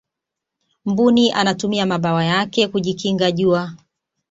[0.85, 3.73] mbuni anatumia mabawa hayo kujikinga jua